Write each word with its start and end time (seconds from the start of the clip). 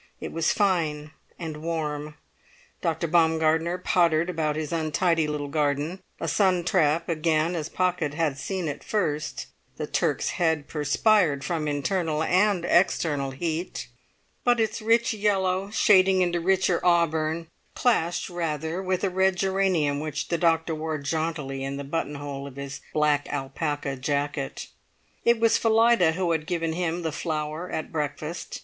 It 0.19 0.31
was 0.31 0.51
fine 0.51 1.11
and 1.37 1.57
warm. 1.57 2.15
Dr. 2.81 3.05
Baumgartner 3.07 3.77
pottered 3.77 4.31
about 4.31 4.55
his 4.55 4.71
untidy 4.73 5.27
little 5.27 5.47
garden, 5.47 6.01
a 6.19 6.27
sun 6.27 6.63
trap 6.63 7.07
again 7.07 7.53
as 7.55 7.69
Pocket 7.69 8.15
had 8.15 8.39
seen 8.39 8.67
it 8.67 8.83
first; 8.83 9.45
the 9.77 9.85
Turk's 9.85 10.29
head 10.41 10.67
perspired 10.67 11.43
from 11.43 11.67
internal 11.67 12.23
and 12.23 12.65
external 12.65 13.29
heat, 13.29 13.89
but 14.43 14.59
its 14.59 14.81
rich 14.81 15.13
yellow, 15.13 15.69
shading 15.69 16.23
into 16.23 16.39
richer 16.39 16.83
auburn, 16.83 17.45
clashed 17.75 18.27
rather 18.27 18.81
with 18.81 19.03
a 19.03 19.09
red 19.11 19.35
geranium 19.35 19.99
which 19.99 20.29
the 20.29 20.37
doctor 20.39 20.73
wore 20.73 20.97
jauntily 20.97 21.63
in 21.63 21.77
the 21.77 21.83
button 21.83 22.15
hole 22.15 22.47
of 22.47 22.55
his 22.55 22.81
black 22.91 23.31
alpaca 23.31 23.95
jacket. 23.95 24.69
It 25.25 25.39
was 25.39 25.59
Phillida 25.59 26.13
who 26.13 26.31
had 26.31 26.47
given 26.47 26.73
him 26.73 27.03
the 27.03 27.11
flower 27.11 27.69
at 27.69 27.91
breakfast. 27.91 28.59